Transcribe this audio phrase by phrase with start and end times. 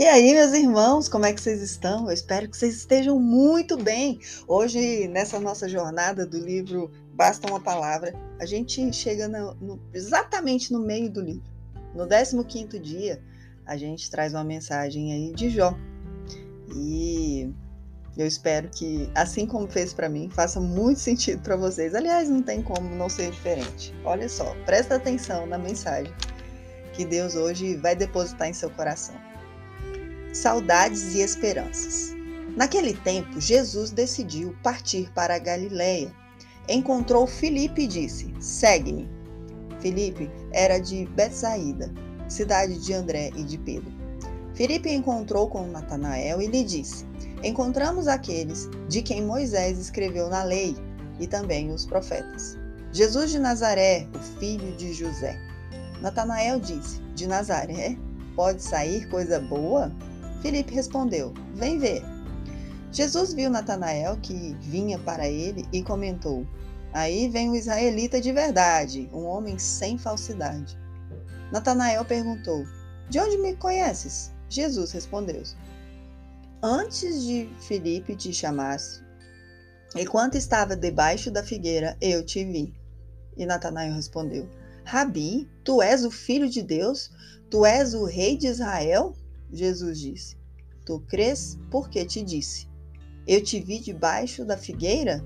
[0.00, 2.06] E aí, meus irmãos, como é que vocês estão?
[2.06, 4.18] Eu espero que vocês estejam muito bem.
[4.48, 10.72] Hoje, nessa nossa jornada do livro Basta uma Palavra, a gente chega no, no, exatamente
[10.72, 11.42] no meio do livro.
[11.94, 12.06] No
[12.42, 13.22] 15 dia,
[13.66, 15.76] a gente traz uma mensagem aí de Jó.
[16.74, 17.52] E
[18.16, 21.94] eu espero que, assim como fez para mim, faça muito sentido para vocês.
[21.94, 23.94] Aliás, não tem como não ser diferente.
[24.02, 26.10] Olha só, presta atenção na mensagem
[26.94, 29.29] que Deus hoje vai depositar em seu coração.
[30.32, 32.14] Saudades e esperanças.
[32.56, 36.14] Naquele tempo, Jesus decidiu partir para a Galiléia.
[36.68, 39.10] Encontrou Filipe e disse: Segue-me.
[39.80, 41.92] Filipe era de Betsaída,
[42.28, 43.92] cidade de André e de Pedro.
[44.54, 47.04] Filipe encontrou com Natanael e lhe disse:
[47.42, 50.76] Encontramos aqueles de quem Moisés escreveu na lei
[51.18, 52.56] e também os profetas.
[52.92, 55.36] Jesus de Nazaré, o filho de José.
[56.00, 57.96] Natanael disse: De Nazaré
[58.36, 59.90] pode sair coisa boa?
[60.40, 62.02] Filipe respondeu: Vem ver.
[62.92, 66.46] Jesus viu Natanael que vinha para ele e comentou:
[66.92, 70.78] Aí vem o israelita de verdade, um homem sem falsidade.
[71.52, 72.64] Natanael perguntou:
[73.08, 74.32] De onde me conheces?
[74.48, 75.42] Jesus respondeu:
[76.62, 79.02] Antes de Filipe te chamasse,
[79.94, 82.74] enquanto estava debaixo da figueira, eu te vi.
[83.36, 84.48] E Natanael respondeu:
[84.84, 87.10] Rabi, tu és o filho de Deus?
[87.48, 89.14] Tu és o rei de Israel?
[89.52, 90.36] Jesus disse:
[90.84, 92.68] Tu crês porque te disse:
[93.26, 95.24] Eu te vi debaixo da figueira?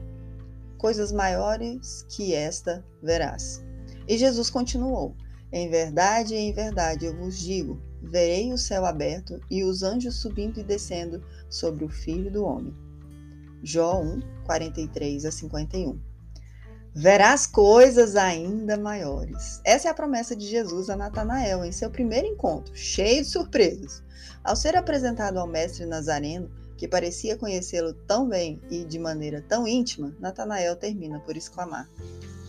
[0.78, 3.64] Coisas maiores que esta verás.
[4.06, 5.16] E Jesus continuou:
[5.52, 10.60] Em verdade, em verdade eu vos digo: verei o céu aberto e os anjos subindo
[10.60, 12.74] e descendo sobre o Filho do Homem.
[13.62, 16.13] Jó 1, 43 a 51
[16.94, 19.60] verás coisas ainda maiores.
[19.64, 24.00] Essa é a promessa de Jesus a Natanael em seu primeiro encontro, cheio de surpresas.
[24.44, 29.66] Ao ser apresentado ao mestre Nazareno, que parecia conhecê-lo tão bem e de maneira tão
[29.66, 31.90] íntima, Natanael termina por exclamar: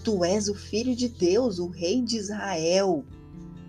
[0.03, 3.03] Tu és o filho de Deus, o rei de Israel.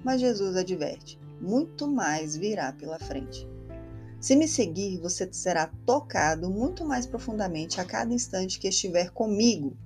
[0.04, 3.48] Mas Jesus adverte: muito mais virá pela frente.
[4.20, 9.76] Se me seguir, você será tocado muito mais profundamente a cada instante que estiver comigo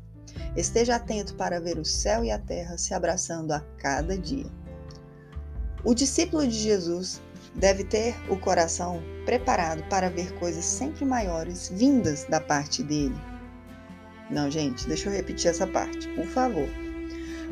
[0.56, 4.46] Esteja atento para ver o céu e a terra se abraçando a cada dia.
[5.84, 7.20] O discípulo de Jesus
[7.54, 13.16] deve ter o coração preparado para ver coisas sempre maiores vindas da parte dele.
[14.30, 16.68] Não, gente, deixa eu repetir essa parte, por favor.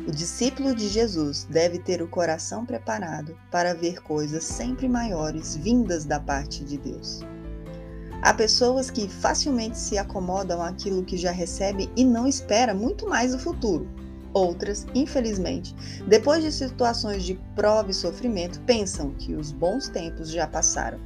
[0.07, 6.05] O discípulo de Jesus deve ter o coração preparado para ver coisas sempre maiores vindas
[6.05, 7.19] da parte de Deus.
[8.21, 13.31] Há pessoas que facilmente se acomodam àquilo que já recebe e não espera muito mais
[13.31, 13.87] do futuro.
[14.33, 15.73] Outras, infelizmente,
[16.07, 20.99] depois de situações de prova e sofrimento, pensam que os bons tempos já passaram.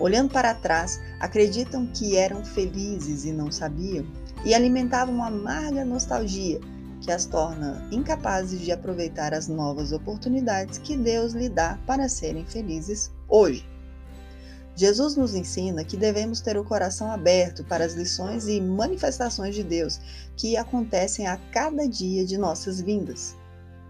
[0.00, 4.06] Olhando para trás, acreditam que eram felizes e não sabiam,
[4.44, 6.58] e alimentavam uma amarga nostalgia
[7.02, 12.44] que as torna incapazes de aproveitar as novas oportunidades que Deus lhe dá para serem
[12.46, 13.69] felizes hoje.
[14.80, 19.62] Jesus nos ensina que devemos ter o coração aberto para as lições e manifestações de
[19.62, 20.00] Deus
[20.34, 23.36] que acontecem a cada dia de nossas vindas.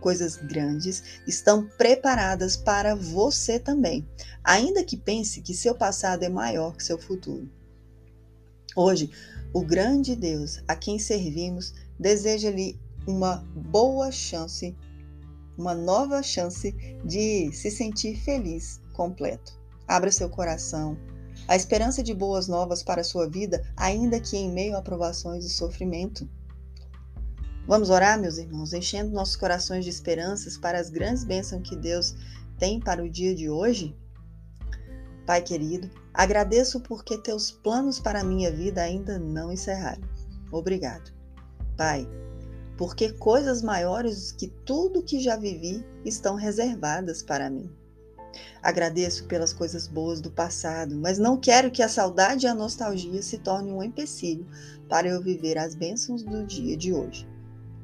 [0.01, 4.05] Coisas grandes estão preparadas para você também,
[4.43, 7.49] ainda que pense que seu passado é maior que seu futuro.
[8.75, 9.13] Hoje,
[9.55, 12.77] o grande Deus a quem servimos deseja-lhe
[13.07, 14.77] uma boa chance,
[15.57, 16.73] uma nova chance
[17.05, 19.60] de se sentir feliz completo.
[19.91, 20.97] Abra seu coração.
[21.49, 25.45] A esperança de boas novas para a sua vida, ainda que em meio a provações
[25.45, 26.31] e sofrimento.
[27.67, 32.15] Vamos orar, meus irmãos, enchendo nossos corações de esperanças para as grandes bênçãos que Deus
[32.57, 33.99] tem para o dia de hoje?
[35.27, 40.09] Pai querido, agradeço porque teus planos para a minha vida ainda não encerraram.
[40.53, 41.13] Obrigado.
[41.77, 42.09] Pai,
[42.79, 47.80] porque coisas maiores que tudo que já vivi estão reservadas para mim.
[48.63, 53.23] Agradeço pelas coisas boas do passado, mas não quero que a saudade e a nostalgia
[53.23, 54.47] se tornem um empecilho
[54.89, 57.29] para eu viver as bênçãos do dia de hoje.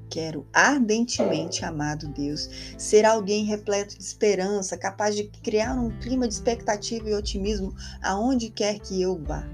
[0.08, 2.48] Quero ardentemente, amado Deus,
[2.78, 8.50] ser alguém repleto de esperança, capaz de criar um clima de expectativa e otimismo aonde
[8.50, 9.44] quer que eu vá.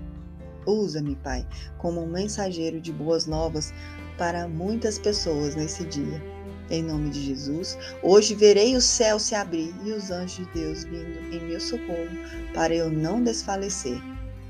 [0.67, 1.47] Usa-me, Pai,
[1.79, 3.73] como um mensageiro de boas novas
[4.19, 6.32] para muitas pessoas nesse dia
[6.73, 7.79] em nome de Jesus.
[8.03, 12.09] Hoje verei o céu se abrir e os anjos de Deus vindo em meu socorro,
[12.55, 14.01] para eu não desfalecer.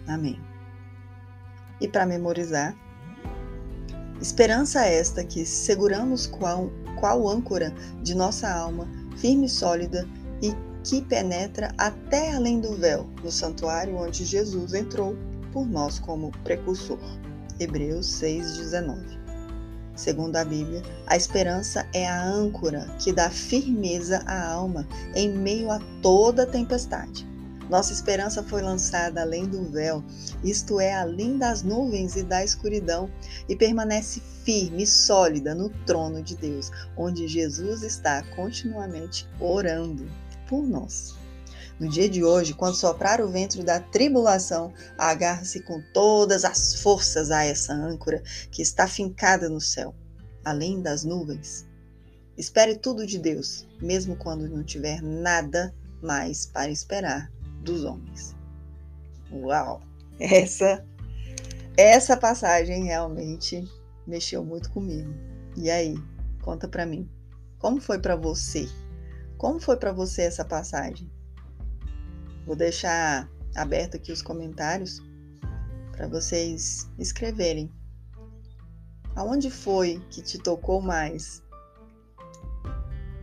[0.07, 0.41] Amém.
[1.81, 2.77] E para memorizar,
[4.21, 6.71] esperança esta que seguramos qual,
[7.01, 10.09] qual âncora de nossa alma, firme e sólida,
[10.41, 10.55] e
[10.85, 15.17] que penetra até além do véu, no santuário onde Jesus entrou
[15.53, 16.99] por nós como precursor.
[17.59, 19.22] Hebreus 6:19.
[19.95, 25.71] Segundo a Bíblia, a esperança é a âncora que dá firmeza à alma em meio
[25.71, 27.31] a toda tempestade.
[27.69, 30.05] Nossa esperança foi lançada além do véu,
[30.43, 33.09] isto é, além das nuvens e da escuridão,
[33.49, 40.07] e permanece firme e sólida no trono de Deus, onde Jesus está continuamente orando
[40.49, 41.22] por nós.
[41.83, 47.33] No dia de hoje, quando soprar o vento da tribulação, agarre-se com todas as forças
[47.33, 49.93] a essa âncora que está fincada no céu,
[50.45, 51.67] além das nuvens.
[52.39, 57.33] Espere tudo de Deus, mesmo quando não tiver nada mais para esperar
[57.65, 58.33] dos homens.
[59.33, 59.83] Uau!
[60.21, 60.87] Essa
[61.77, 63.69] essa passagem realmente
[64.07, 65.13] mexeu muito comigo.
[65.57, 65.97] E aí,
[66.43, 67.11] conta para mim,
[67.59, 68.69] como foi para você?
[69.37, 71.11] Como foi para você essa passagem?
[72.47, 75.01] Vou deixar aberto aqui os comentários
[75.93, 77.71] para vocês escreverem.
[79.15, 81.43] Aonde foi que te tocou mais?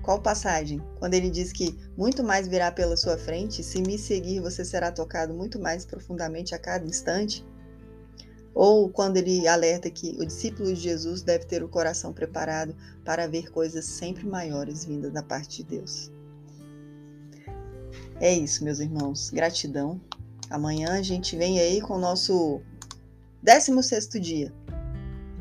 [0.01, 0.81] Qual passagem?
[0.97, 4.91] Quando ele diz que muito mais virá pela sua frente, se me seguir, você será
[4.91, 7.45] tocado muito mais profundamente a cada instante?
[8.53, 13.27] Ou quando ele alerta que o discípulo de Jesus deve ter o coração preparado para
[13.27, 16.11] ver coisas sempre maiores vindas da parte de Deus?
[18.19, 19.29] É isso, meus irmãos.
[19.29, 19.99] Gratidão.
[20.49, 22.61] Amanhã a gente vem aí com o nosso
[23.43, 24.53] 16 dia.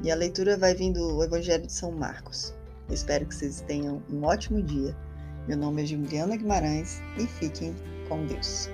[0.02, 2.54] E a leitura vai vir do Evangelho de São Marcos.
[2.88, 4.96] Espero que vocês tenham um ótimo dia.
[5.48, 7.74] Meu nome é Juliana Guimarães e fiquem
[8.08, 8.70] com Deus.